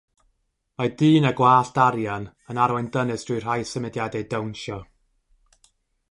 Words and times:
Mae 0.81 0.89
dyn 1.01 1.27
â 1.29 1.31
gwallt 1.41 1.75
arian 1.83 2.25
yn 2.53 2.61
arwain 2.63 2.87
dynes 2.95 3.27
drwy 3.27 3.37
rhai 3.43 3.59
symudiadau 3.73 4.25
dawnsio. 4.33 4.79